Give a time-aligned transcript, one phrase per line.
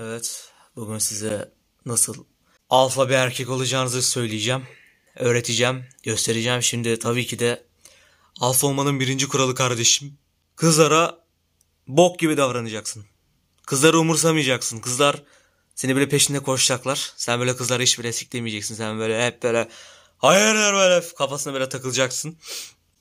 [0.00, 1.52] Evet, bugün size
[1.86, 2.24] nasıl
[2.70, 4.62] alfa bir erkek olacağınızı söyleyeceğim,
[5.16, 6.62] öğreteceğim, göstereceğim.
[6.62, 7.64] Şimdi tabii ki de
[8.40, 10.18] alfa olmanın birinci kuralı kardeşim.
[10.56, 11.18] Kızlara
[11.86, 13.04] bok gibi davranacaksın.
[13.66, 14.80] Kızları umursamayacaksın.
[14.80, 15.22] Kızlar
[15.74, 17.12] seni böyle peşinde koşacaklar.
[17.16, 18.74] Sen böyle kızlara hiç bile siklemeyeceksin.
[18.74, 19.68] Sen böyle hep böyle
[20.18, 22.36] hayır böyle kafasına böyle takılacaksın.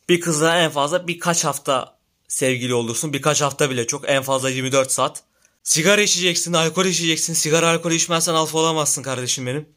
[0.10, 1.98] Bir kızla en fazla birkaç hafta
[2.28, 3.14] sevgili olursun.
[3.14, 4.10] Birkaç hafta bile çok.
[4.10, 5.24] En fazla 24 saat.
[5.66, 7.34] Sigara içeceksin, alkol içeceksin.
[7.34, 9.70] Sigara, alkol içmezsen alfa olamazsın kardeşim benim.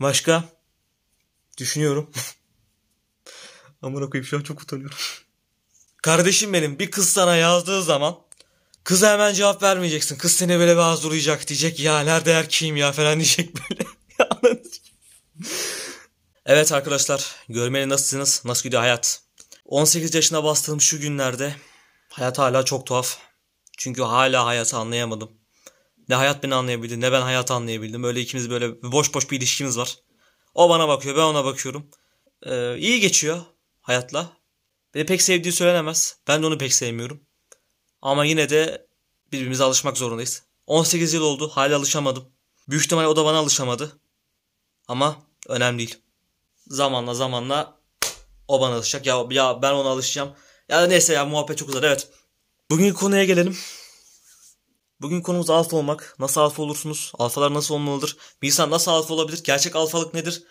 [0.00, 0.44] Başka?
[1.58, 2.10] Düşünüyorum.
[3.82, 4.96] Amına koyayım şu an çok utanıyorum.
[6.02, 8.18] Kardeşim benim bir kız sana yazdığı zaman
[8.84, 10.18] kıza hemen cevap vermeyeceksin.
[10.18, 13.84] Kız seni böyle bir hazırlayacak diyecek ya nerede erkeğim ya falan diyecek böyle.
[16.46, 18.42] Evet arkadaşlar görmeli nasılsınız?
[18.44, 19.22] Nasıl gidiyor hayat?
[19.64, 21.54] 18 yaşına bastığım şu günlerde
[22.08, 23.29] hayat hala çok tuhaf.
[23.80, 25.30] Çünkü hala hayatı anlayamadım.
[26.08, 28.04] Ne hayat beni anlayabildi ne ben hayatı anlayabildim.
[28.04, 29.98] Öyle ikimiz böyle boş boş bir ilişkimiz var.
[30.54, 31.90] O bana bakıyor ben ona bakıyorum.
[32.42, 33.40] Ee, iyi geçiyor
[33.80, 34.32] hayatla.
[34.94, 36.16] Beni pek sevdiği söylenemez.
[36.28, 37.20] Ben de onu pek sevmiyorum.
[38.02, 38.86] Ama yine de
[39.32, 40.42] birbirimize alışmak zorundayız.
[40.66, 42.24] 18 yıl oldu hala alışamadım.
[42.68, 44.00] Büyük ihtimalle o da bana alışamadı.
[44.88, 45.16] Ama
[45.48, 45.98] önemli değil.
[46.66, 47.80] Zamanla zamanla
[48.48, 49.06] o bana alışacak.
[49.06, 50.32] Ya, ya ben ona alışacağım.
[50.68, 52.08] Ya neyse ya muhabbet çok uzar evet.
[52.70, 53.58] Bugünkü konuya gelelim.
[55.00, 56.16] Bugün konumuz alfa olmak.
[56.18, 57.12] Nasıl alfa olursunuz?
[57.18, 58.16] Alfalar nasıl olmalıdır?
[58.42, 59.42] Bir insan nasıl alfa olabilir?
[59.44, 60.42] Gerçek alfalık nedir?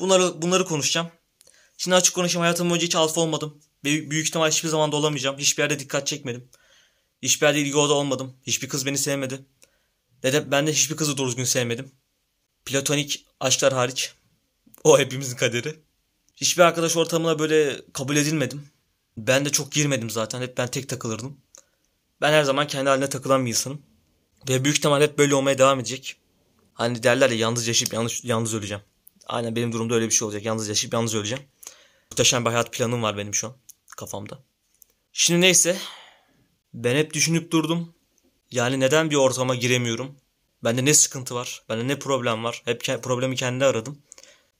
[0.00, 1.10] Bunları bunları konuşacağım.
[1.78, 3.60] Şimdi açık konuşayım hayatım boyunca hiç alfa olmadım.
[3.84, 5.38] Ve büyük ihtimal hiçbir zaman da olamayacağım.
[5.38, 6.48] Hiçbir yerde dikkat çekmedim.
[7.22, 8.36] Hiçbir yerde ilgi oda olmadım.
[8.42, 9.46] Hiçbir kız beni sevmedi.
[10.24, 11.92] Ve de ben de hiçbir kızı doğru düzgün sevmedim.
[12.64, 14.14] Platonik aşklar hariç.
[14.84, 15.80] O hepimizin kaderi.
[16.36, 18.68] Hiçbir arkadaş ortamına böyle kabul edilmedim.
[19.16, 20.40] Ben de çok girmedim zaten.
[20.40, 21.42] Hep ben tek takılırdım.
[22.22, 23.82] Ben her zaman kendi haline takılan bir insanım.
[24.48, 26.16] Ve büyük ihtimal hep böyle olmaya devam edecek.
[26.74, 28.82] Hani derler ya yalnız yaşayıp yalnız, yalnız öleceğim.
[29.26, 30.44] Aynen benim durumda öyle bir şey olacak.
[30.44, 31.44] Yalnız yaşayıp yalnız öleceğim.
[32.10, 33.56] Muhteşem bir hayat planım var benim şu an
[33.96, 34.38] kafamda.
[35.12, 35.76] Şimdi neyse.
[36.74, 37.94] Ben hep düşünüp durdum.
[38.50, 40.16] Yani neden bir ortama giremiyorum?
[40.64, 41.62] Bende ne sıkıntı var?
[41.68, 42.62] Bende ne problem var?
[42.64, 44.02] Hep ke- problemi kendi aradım.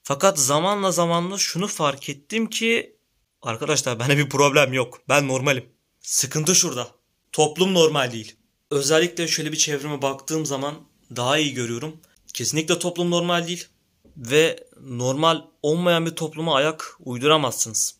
[0.02, 2.96] Fakat zamanla zamanla şunu fark ettim ki
[3.42, 5.02] arkadaşlar bende bir problem yok.
[5.08, 5.72] Ben normalim.
[6.00, 7.01] Sıkıntı şurada.
[7.32, 8.37] Toplum normal değil.
[8.70, 10.75] Özellikle şöyle bir çevreme baktığım zaman
[11.16, 11.97] daha iyi görüyorum.
[12.34, 13.69] Kesinlikle toplum normal değil.
[14.16, 17.94] Ve normal olmayan bir topluma ayak uyduramazsınız.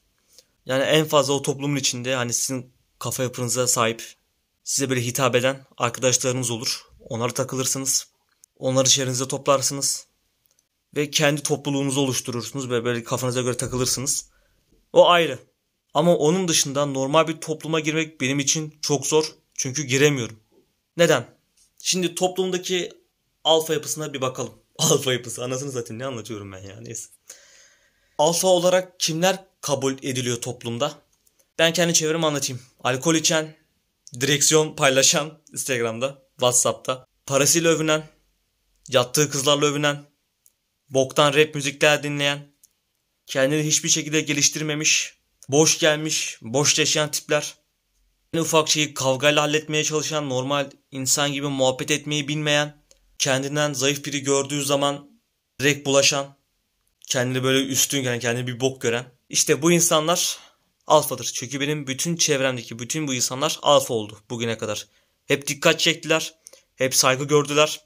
[0.67, 4.15] Yani en fazla o toplumun içinde hani sizin kafa yapınıza sahip,
[4.65, 6.83] size böyle hitap eden arkadaşlarınız olur.
[7.01, 8.07] Onlara takılırsınız.
[8.57, 10.07] Onları çevrenize toplarsınız.
[10.97, 14.31] Ve kendi topluluğunuzu oluşturursunuz ve böyle kafanıza göre takılırsınız.
[14.93, 15.39] O ayrı.
[15.95, 19.25] Ama onun dışında normal bir topluma girmek benim için çok zor.
[19.55, 20.41] Çünkü giremiyorum.
[20.97, 21.27] Neden?
[21.79, 22.93] Şimdi toplumdaki
[23.45, 24.53] alfa yapısına bir bakalım.
[24.79, 27.09] Alfa yapısı anasını zaten ne anlatıyorum ben ya neyse.
[28.19, 30.99] Alfa olarak kimler kabul ediliyor toplumda?
[31.59, 32.63] Ben kendi çevremi anlatayım.
[32.85, 33.57] Alkol içen,
[34.21, 38.09] direksiyon paylaşan Instagram'da, Whatsapp'ta, parasıyla övünen,
[38.89, 40.05] yattığı kızlarla övünen,
[40.89, 42.53] boktan rap müzikler dinleyen,
[43.27, 45.19] kendini hiçbir şekilde geliştirmemiş,
[45.53, 47.55] boş gelmiş, boş yaşayan tipler,
[48.35, 52.83] en ufak şeyi kavgayla halletmeye çalışan, normal insan gibi muhabbet etmeyi bilmeyen,
[53.19, 55.11] kendinden zayıf biri gördüğü zaman
[55.61, 56.37] direkt bulaşan,
[57.07, 59.05] kendini böyle üstün gören, kendini bir bok gören.
[59.29, 60.39] İşte bu insanlar
[60.87, 61.31] alfadır.
[61.35, 64.87] Çünkü benim bütün çevremdeki bütün bu insanlar alfa oldu bugüne kadar.
[65.27, 66.35] Hep dikkat çektiler,
[66.77, 67.81] hep saygı gördüler.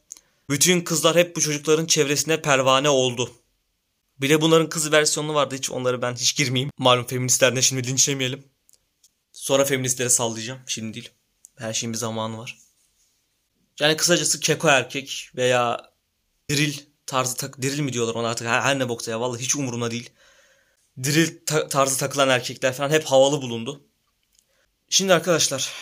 [0.50, 3.31] Bütün kızlar hep bu çocukların çevresine pervane oldu.
[4.21, 6.71] Bir de bunların kız versiyonu vardı hiç onları ben hiç girmeyeyim.
[6.78, 8.44] Malum feministlerden şimdi linçlemeyelim.
[9.32, 10.60] Sonra feministlere sallayacağım.
[10.66, 11.10] Şimdi değil.
[11.59, 12.59] Her şeyin bir zamanı var.
[13.81, 15.93] Yani kısacası keko erkek veya
[16.50, 19.56] diril tarzı tak diril mi diyorlar ona artık her, her ne boksa ya vallahi hiç
[19.56, 20.10] umurumda değil.
[21.03, 23.87] Diril ta- tarzı takılan erkekler falan hep havalı bulundu.
[24.91, 25.72] Şimdi arkadaşlar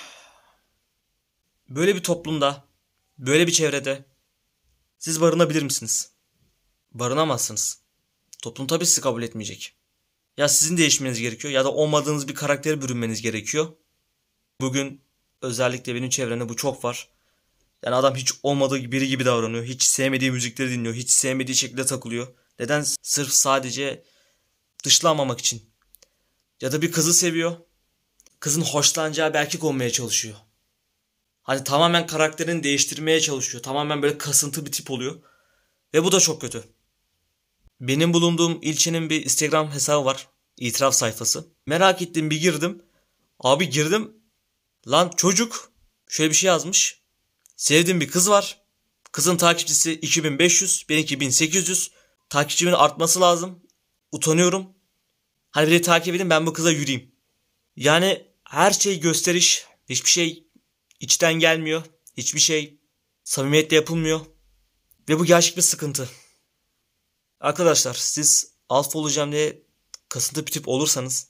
[1.69, 2.65] böyle bir toplumda
[3.19, 4.05] böyle bir çevrede
[4.99, 6.11] siz barınabilir misiniz?
[6.93, 7.84] Barınamazsınız.
[8.45, 9.75] Toplum tabii sizi kabul etmeyecek.
[10.37, 13.73] Ya sizin değişmeniz gerekiyor ya da olmadığınız bir karaktere bürünmeniz gerekiyor.
[14.61, 15.01] Bugün
[15.43, 17.09] özellikle benim çevremde bu çok var.
[17.85, 19.65] Yani adam hiç olmadığı biri gibi davranıyor.
[19.65, 20.95] Hiç sevmediği müzikleri dinliyor.
[20.95, 22.27] Hiç sevmediği şekilde takılıyor.
[22.59, 22.85] Neden?
[23.03, 24.05] Sırf sadece
[24.85, 25.71] dışlanmamak için.
[26.61, 27.57] Ya da bir kızı seviyor.
[28.41, 30.37] Kızın hoşlanacağı bir erkek olmaya çalışıyor.
[31.43, 33.63] Hani tamamen karakterini değiştirmeye çalışıyor.
[33.63, 35.21] Tamamen böyle kasıntı bir tip oluyor.
[35.95, 36.74] Ve bu da çok kötü.
[37.81, 40.29] Benim bulunduğum ilçenin bir Instagram hesabı var.
[40.57, 41.49] İtiraf sayfası.
[41.67, 42.83] Merak ettim bir girdim.
[43.41, 44.13] Abi girdim.
[44.89, 45.73] Lan çocuk
[46.09, 47.03] şöyle bir şey yazmış.
[47.57, 48.65] Sevdiğim bir kız var.
[49.13, 51.91] Kızın takipçisi 2500, benimki 1800.
[52.29, 53.63] Takipçimin artması lazım.
[54.13, 54.67] Utanıyorum.
[55.51, 57.15] Hani beni takip edin ben bu kıza yürüyeyim.
[57.77, 59.67] Yani her şey gösteriş.
[59.89, 60.47] Hiçbir şey
[61.01, 61.83] içten gelmiyor.
[62.17, 62.81] Hiçbir şey
[63.25, 64.21] samimiyetle yapılmıyor.
[65.09, 66.09] Ve bu gerçek bir sıkıntı.
[67.45, 69.63] Arkadaşlar siz alfa olacağım diye
[70.09, 71.29] kasıntı bir tip olursanız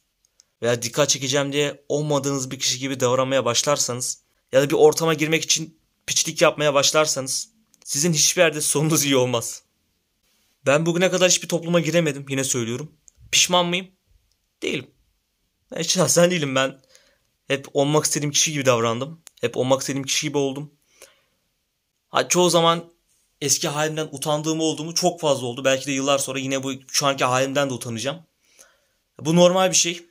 [0.62, 4.22] veya dikkat çekeceğim diye olmadığınız bir kişi gibi davranmaya başlarsanız
[4.52, 7.48] ya da bir ortama girmek için piçlik yapmaya başlarsanız
[7.84, 9.62] sizin hiçbir yerde sonunuz iyi olmaz.
[10.66, 12.92] Ben bugüne kadar hiçbir topluma giremedim yine söylüyorum.
[13.32, 13.88] Pişman mıyım?
[14.62, 14.90] Değilim.
[15.70, 16.80] Ben şahsen değilim ben.
[17.46, 19.22] Hep olmak istediğim kişi gibi davrandım.
[19.40, 20.74] Hep olmak istediğim kişi gibi oldum.
[22.08, 22.93] Ha, çoğu zaman
[23.44, 25.64] eski halimden utandığım olduğumu çok fazla oldu.
[25.64, 28.26] Belki de yıllar sonra yine bu şu anki halimden de utanacağım.
[29.20, 30.06] Bu normal bir şey.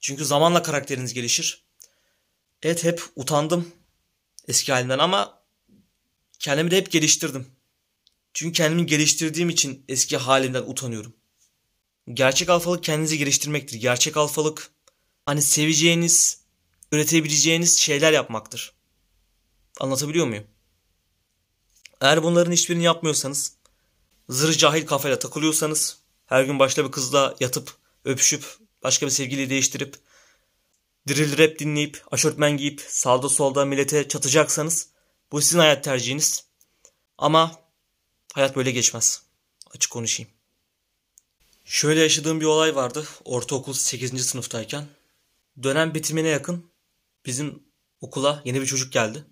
[0.00, 1.64] Çünkü zamanla karakteriniz gelişir.
[2.62, 3.72] Evet hep utandım
[4.48, 5.42] eski halimden ama
[6.38, 7.46] kendimi de hep geliştirdim.
[8.34, 11.16] Çünkü kendimi geliştirdiğim için eski halimden utanıyorum.
[12.14, 13.76] Gerçek alfalık kendinizi geliştirmektir.
[13.76, 14.70] Gerçek alfalık
[15.26, 16.40] hani seveceğiniz,
[16.92, 18.72] üretebileceğiniz şeyler yapmaktır.
[19.80, 20.55] Anlatabiliyor muyum?
[22.00, 23.52] Eğer bunların hiçbirini yapmıyorsanız,
[24.28, 28.44] zırh cahil kafayla takılıyorsanız, her gün başka bir kızla yatıp, öpüşüp,
[28.82, 29.96] başka bir sevgili değiştirip,
[31.08, 34.88] drill rap dinleyip, aşortmen giyip, sağda solda millete çatacaksanız,
[35.32, 36.44] bu sizin hayat tercihiniz.
[37.18, 37.60] Ama
[38.34, 39.22] hayat böyle geçmez.
[39.74, 40.30] Açık konuşayım.
[41.64, 43.06] Şöyle yaşadığım bir olay vardı.
[43.24, 44.26] Ortaokul 8.
[44.26, 44.86] sınıftayken.
[45.62, 46.70] Dönem bitimine yakın
[47.26, 47.62] bizim
[48.00, 49.24] okula yeni bir çocuk geldi.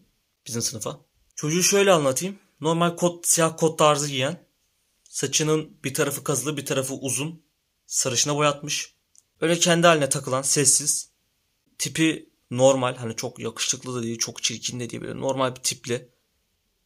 [0.46, 1.00] Bizim sınıfa.
[1.34, 2.38] Çocuğu şöyle anlatayım.
[2.60, 4.46] Normal kot, siyah kot tarzı giyen.
[5.08, 7.42] Saçının bir tarafı kazılı bir tarafı uzun.
[7.86, 8.94] Sarışına boyatmış.
[9.40, 11.08] Öyle kendi haline takılan sessiz.
[11.78, 16.08] Tipi normal hani çok yakışıklı da değil çok çirkin de değil böyle normal bir tipli.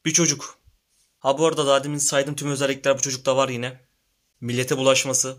[0.04, 0.58] Bir çocuk.
[1.18, 3.80] Ha bu arada daha demin saydığım tüm özellikler bu çocukta var yine.
[4.40, 5.36] Millete bulaşması.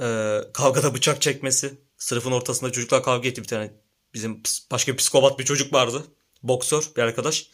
[0.00, 1.78] E, kavgada bıçak çekmesi.
[1.96, 3.72] Sınıfın ortasında çocuklar kavga etti bir tane.
[4.14, 6.06] Bizim başka bir psikopat bir çocuk vardı.
[6.42, 7.50] Boksör bir arkadaş.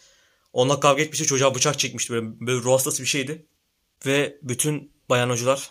[0.56, 1.26] Onunla kavga etmişti.
[1.26, 2.12] Çocuğa bıçak çekmişti.
[2.12, 3.46] Böyle, böyle ruh hastası bir şeydi.
[4.06, 5.70] Ve bütün bayan hocalar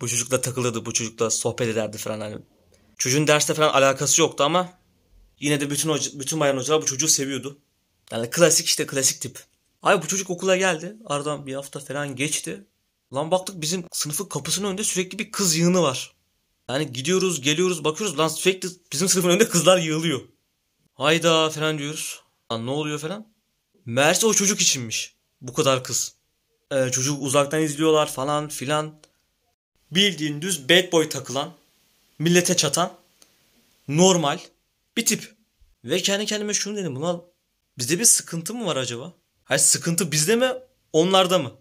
[0.00, 0.86] bu çocukla takılırdı.
[0.86, 2.20] Bu çocukla sohbet ederdi falan.
[2.20, 2.38] Hani
[2.98, 4.72] çocuğun derste falan alakası yoktu ama
[5.40, 7.58] yine de bütün hoca, bütün bayan hocalar bu çocuğu seviyordu.
[8.12, 9.44] Yani klasik işte klasik tip.
[9.82, 10.96] Ay bu çocuk okula geldi.
[11.06, 12.66] Aradan bir hafta falan geçti.
[13.14, 16.14] Lan baktık bizim sınıfın kapısının önünde sürekli bir kız yığını var.
[16.68, 20.20] Yani gidiyoruz geliyoruz bakıyoruz lan sürekli bizim sınıfın önünde kızlar yığılıyor.
[20.94, 22.22] Hayda falan diyoruz.
[22.52, 23.37] Lan ne oluyor falan.
[23.88, 25.14] Meğerse o çocuk içinmiş.
[25.40, 26.14] Bu kadar kız.
[26.72, 28.94] Ee, çocuk uzaktan izliyorlar falan filan.
[29.90, 31.52] Bildiğin düz bad boy takılan,
[32.18, 32.92] millete çatan,
[33.88, 34.38] normal
[34.96, 35.34] bir tip.
[35.84, 36.96] Ve kendi kendime şunu dedim.
[36.96, 37.20] Buna
[37.78, 39.12] bizde bir sıkıntı mı var acaba?
[39.44, 40.52] Hayır sıkıntı bizde mi
[40.92, 41.52] onlarda mı?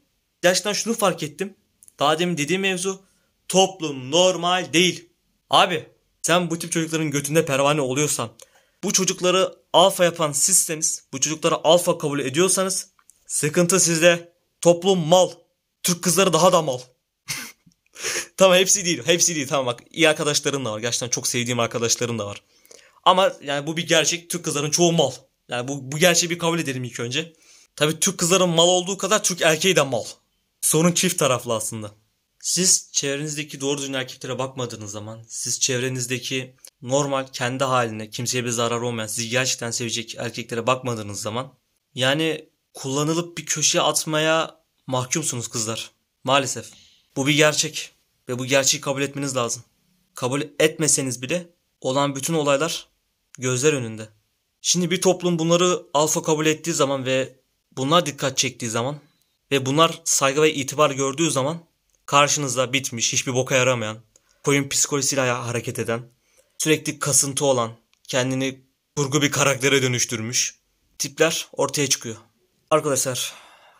[0.42, 1.56] Gerçekten şunu fark ettim.
[2.00, 3.02] Daha demin dediğim mevzu
[3.48, 5.10] toplum normal değil.
[5.50, 5.90] Abi
[6.22, 8.30] sen bu tip çocukların götünde pervane oluyorsan
[8.84, 12.88] bu çocukları alfa yapan sizseniz, bu çocukları alfa kabul ediyorsanız
[13.28, 14.38] sıkıntı sizde.
[14.62, 15.32] Toplum mal.
[15.84, 16.80] Türk kızları daha da mal.
[18.38, 19.02] tamam hepsi değil.
[19.06, 19.48] Hepsi değil.
[19.48, 20.80] Tamam bak iyi arkadaşlarım da var.
[20.80, 22.44] Gerçekten çok sevdiğim arkadaşlarım da var.
[23.04, 24.30] Ama yani bu bir gerçek.
[24.30, 25.12] Türk kızların çoğu mal.
[25.50, 27.34] Yani bu, bu gerçeği bir kabul edelim ilk önce.
[27.76, 30.04] Tabi Türk kızların mal olduğu kadar Türk erkeği de mal.
[30.62, 31.92] Sorun çift taraflı aslında.
[32.40, 38.82] Siz çevrenizdeki doğru düzgün erkeklere bakmadığınız zaman, siz çevrenizdeki normal kendi haline, kimseye bir zarar
[38.82, 41.54] olmayan, sizi gerçekten sevecek erkeklere bakmadığınız zaman
[41.96, 45.92] yani kullanılıp bir köşeye atmaya mahkumsunuz kızlar.
[46.24, 46.72] Maalesef.
[47.16, 47.92] Bu bir gerçek
[48.30, 49.64] ve bu gerçeği kabul etmeniz lazım.
[50.16, 51.50] Kabul etmeseniz bile
[51.82, 52.88] olan bütün olaylar
[53.38, 54.10] gözler önünde.
[54.62, 57.40] Şimdi bir toplum bunları alfa kabul ettiği zaman ve
[57.78, 59.00] bunlar dikkat çektiği zaman
[59.52, 61.60] ve bunlar saygı ve itibar gördüğü zaman
[62.06, 63.98] karşınızda bitmiş, hiçbir boka yaramayan,
[64.44, 66.02] koyun psikolojisiyle hareket eden,
[66.58, 68.62] sürekli kasıntı olan, kendini
[68.96, 70.60] kurgu bir karaktere dönüştürmüş
[70.98, 72.16] tipler ortaya çıkıyor.
[72.70, 73.34] Arkadaşlar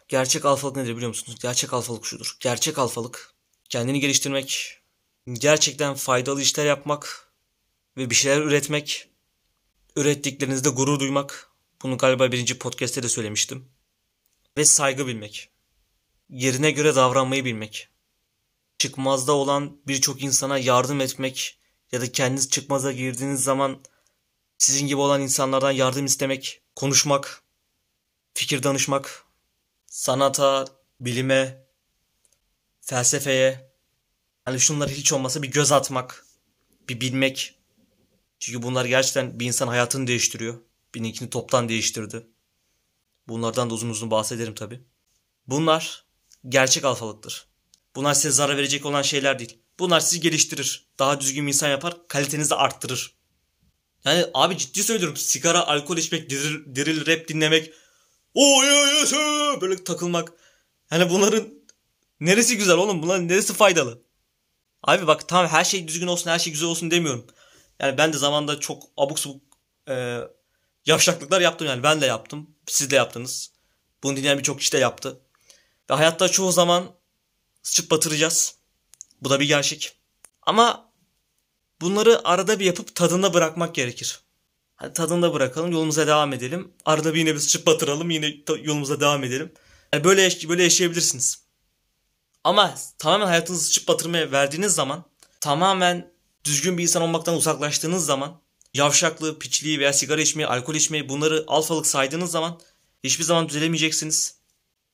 [0.08, 1.38] gerçek alfalık nedir biliyor musunuz?
[1.42, 2.38] Gerçek alfalık şudur.
[2.40, 3.34] Gerçek alfalık
[3.70, 4.80] kendini geliştirmek,
[5.34, 7.32] gerçekten faydalı işler yapmak
[7.98, 9.10] ve bir şeyler üretmek,
[9.96, 11.52] ürettiklerinizde gurur duymak.
[11.82, 13.66] Bunu galiba birinci podcast'te de söylemiştim.
[14.58, 15.50] Ve saygı bilmek.
[16.30, 17.90] Yerine göre davranmayı bilmek.
[18.80, 21.60] Çıkmazda olan birçok insana yardım etmek
[21.92, 23.80] ya da kendiniz çıkmaza girdiğiniz zaman
[24.58, 27.42] sizin gibi olan insanlardan yardım istemek, konuşmak,
[28.34, 29.26] fikir danışmak,
[29.86, 30.66] sanata,
[31.00, 31.66] bilime,
[32.82, 33.72] felsefeye,
[34.46, 36.26] hani şunları hiç olmasa bir göz atmak,
[36.90, 37.60] bir bilmek.
[38.40, 40.60] Çünkü bunlar gerçekten bir insan hayatını değiştiriyor.
[40.96, 42.28] Benimkini toptan değiştirdi.
[43.28, 44.84] Bunlardan da uzun uzun bahsederim tabi.
[45.48, 46.06] Bunlar
[46.50, 47.48] gerçek alfalıktır.
[47.96, 49.60] Bunlar size zarar verecek olan şeyler değil.
[49.80, 50.88] Bunlar sizi geliştirir.
[51.00, 52.08] Daha düzgün bir insan yapar.
[52.08, 53.18] Kalitenizi arttırır.
[54.06, 55.18] Yani abi ciddi söylüyorum.
[55.18, 57.74] Sigara, alkol içmek, diril, diril rap dinlemek.
[58.34, 58.62] O
[59.62, 60.34] böyle takılmak.
[60.92, 61.48] Yani bunların
[62.20, 63.02] neresi güzel oğlum?
[63.02, 64.04] Bunların neresi faydalı?
[64.84, 67.28] Abi bak tamam her şey düzgün olsun, her şey güzel olsun demiyorum.
[67.80, 69.44] Yani ben de zamanda çok abuk subuk
[69.90, 70.20] e,
[70.86, 71.84] yavşaklıklar yaptım yani.
[71.84, 72.50] Ben de yaptım.
[72.68, 73.52] Siz de yaptınız.
[74.04, 75.22] Bunu dinleyen birçok kişi de yaptı.
[75.90, 76.96] Ve hayatta çoğu zaman
[77.64, 78.57] sıçıp batıracağız.
[79.22, 79.98] Bu da bir gerçek.
[80.42, 80.92] Ama
[81.82, 84.20] bunları arada bir yapıp tadında bırakmak gerekir.
[84.76, 86.74] Hadi tadında bırakalım yolumuza devam edelim.
[86.86, 89.54] Arada bir yine bir sıçıp batıralım yine yolumuza devam edelim.
[89.94, 91.48] Yani böyle, böyle yaşayabilirsiniz.
[92.44, 95.06] Ama tamamen hayatınızı sıçıp batırmaya verdiğiniz zaman
[95.40, 98.42] tamamen düzgün bir insan olmaktan uzaklaştığınız zaman
[98.74, 102.60] yavşaklığı, piçliği veya sigara içmeyi, alkol içmeyi bunları alfalık saydığınız zaman
[103.04, 104.38] hiçbir zaman düzelemeyeceksiniz.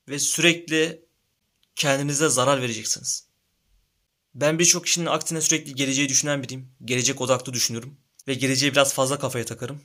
[0.09, 1.05] Ve sürekli
[1.75, 3.27] kendinize zarar vereceksiniz.
[4.35, 6.75] Ben birçok kişinin aksine sürekli geleceği düşünen biriyim.
[6.85, 7.97] Gelecek odaklı düşünürüm.
[8.27, 9.81] Ve geleceğe biraz fazla kafaya takarım.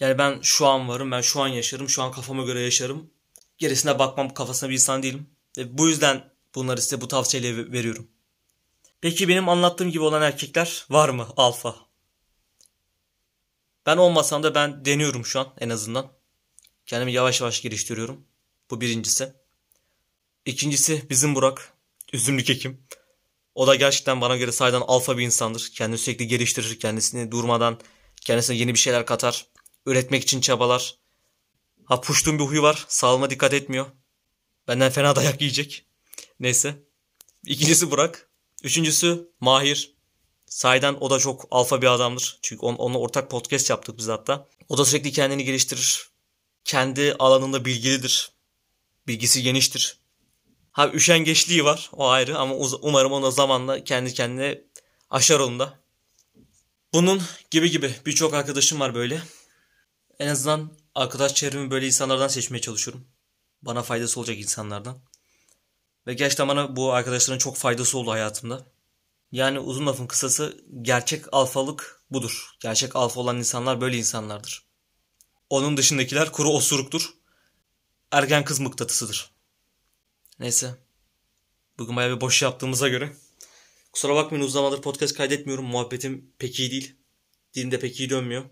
[0.00, 3.10] Yani ben şu an varım, ben şu an yaşarım, şu an kafama göre yaşarım.
[3.58, 5.30] Gerisine bakmam kafasına bir insan değilim.
[5.58, 8.08] Ve bu yüzden bunları size bu tavsiyeleri veriyorum.
[9.00, 11.76] Peki benim anlattığım gibi olan erkekler var mı alfa?
[13.86, 16.12] Ben olmasam da ben deniyorum şu an en azından.
[16.86, 18.26] Kendimi yavaş yavaş geliştiriyorum.
[18.70, 19.32] Bu birincisi.
[20.44, 21.72] İkincisi bizim Burak.
[22.12, 22.86] Üzümlük Ekim.
[23.54, 25.70] O da gerçekten bana göre saydan alfa bir insandır.
[25.74, 26.80] Kendini sürekli geliştirir.
[26.80, 27.80] Kendisini durmadan
[28.20, 29.46] kendisine yeni bir şeyler katar.
[29.86, 30.98] Üretmek için çabalar.
[31.84, 32.84] Ha puştuğum bir huyu var.
[32.88, 33.86] Sağlığıma dikkat etmiyor.
[34.68, 35.86] Benden fena dayak yiyecek.
[36.40, 36.82] Neyse.
[37.46, 38.30] İkincisi Burak.
[38.62, 39.94] Üçüncüsü Mahir.
[40.46, 42.38] Saydan o da çok alfa bir adamdır.
[42.42, 44.48] Çünkü on, onunla ortak podcast yaptık biz hatta.
[44.68, 46.10] O da sürekli kendini geliştirir.
[46.64, 48.32] Kendi alanında bilgilidir.
[49.06, 50.01] Bilgisi geniştir.
[50.72, 54.64] Ha üşengeçliği var o ayrı ama umarım ona zamanla kendi kendine
[55.10, 55.78] aşar onda.
[56.94, 59.22] Bunun gibi gibi birçok arkadaşım var böyle.
[60.18, 63.06] En azından arkadaş çevremi böyle insanlardan seçmeye çalışıyorum.
[63.62, 64.98] Bana faydası olacak insanlardan.
[66.06, 68.66] Ve gerçekten bana bu arkadaşların çok faydası oldu hayatımda.
[69.32, 72.50] Yani uzun lafın kısası gerçek alfalık budur.
[72.60, 74.66] Gerçek alfa olan insanlar böyle insanlardır.
[75.50, 77.14] Onun dışındakiler kuru osuruktur.
[78.10, 79.31] Ergen kız mıknatısıdır.
[80.38, 80.74] Neyse.
[81.78, 83.16] Bugün bayağı bir boş yaptığımıza göre.
[83.92, 85.64] Kusura bakmayın uzun zamandır podcast kaydetmiyorum.
[85.64, 86.96] Muhabbetim pek iyi değil.
[87.54, 88.44] Dilim de pek iyi dönmüyor.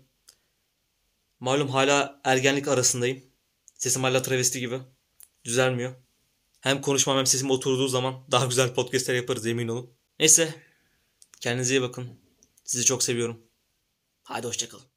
[1.39, 3.23] Malum hala ergenlik arasındayım.
[3.75, 4.79] Sesim hala travesti gibi.
[5.45, 5.95] Düzelmiyor.
[6.61, 9.93] Hem konuşmam hem sesim oturduğu zaman daha güzel podcastler yaparız emin olun.
[10.19, 10.55] Neyse.
[11.39, 12.19] Kendinize iyi bakın.
[12.63, 13.41] Sizi çok seviyorum.
[14.23, 14.90] Haydi hoşçakalın.